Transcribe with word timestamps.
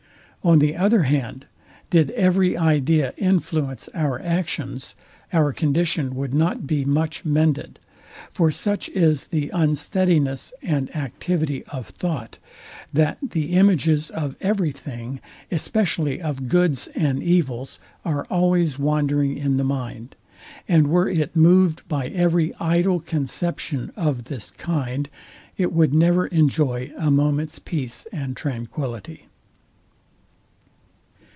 On 0.43 0.57
the 0.57 0.75
other 0.75 1.03
hand, 1.03 1.45
did 1.91 2.09
every 2.09 2.57
idea 2.57 3.13
influence 3.15 3.87
our 3.93 4.19
actions, 4.23 4.95
our 5.31 5.53
condition 5.53 6.15
would 6.15 6.33
not 6.33 6.65
be 6.65 6.83
much 6.83 7.23
mended. 7.23 7.77
For 8.33 8.49
such 8.49 8.89
is 8.89 9.27
the 9.27 9.51
unsteadiness 9.53 10.51
and 10.63 10.93
activity 10.95 11.63
of 11.65 11.89
thought, 11.89 12.39
that 12.91 13.19
the 13.21 13.51
images 13.51 14.09
of 14.09 14.35
every 14.41 14.71
thing, 14.71 15.19
especially 15.51 16.19
of 16.19 16.47
goods 16.47 16.87
and 16.95 17.21
evils, 17.21 17.77
are 18.03 18.23
always 18.25 18.79
wandering 18.79 19.37
in 19.37 19.57
the 19.57 19.63
mind; 19.63 20.15
and 20.67 20.87
were 20.87 21.07
it 21.07 21.35
moved 21.35 21.87
by 21.87 22.07
every 22.07 22.51
idle 22.59 22.99
conception 22.99 23.91
of 23.95 24.23
this 24.23 24.49
kind, 24.49 25.07
it 25.55 25.71
would 25.71 25.93
never 25.93 26.25
enjoy 26.25 26.91
a 26.97 27.11
moment's 27.11 27.59
peace 27.59 28.07
and 28.11 28.35
tranquillity. 28.35 29.27